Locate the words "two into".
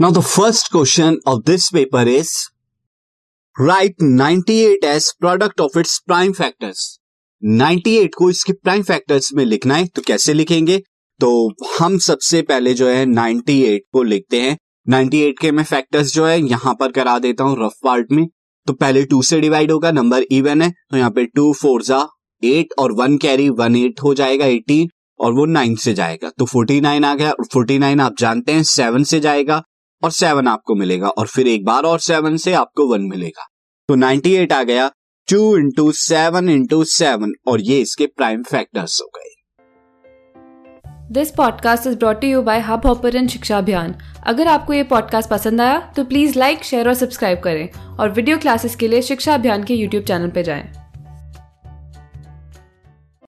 35.28-35.92